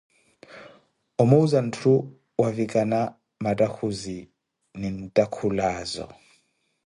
Omuuza 1.21 1.57
ntthu 1.67 1.93
wavikana 2.41 2.99
mattakhuzi 3.43 4.17
ninttakhulaazo. 4.79 6.05